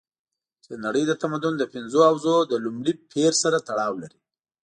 [0.61, 4.19] چې د نړۍ د تمدن د پنځو حوزو له لومړي پېر سره تړاو لري.